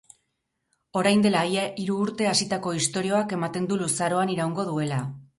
[1.01, 4.99] Orain dela ia hiru urte hasitako istorioak ematen du luzaroan iraungo duela.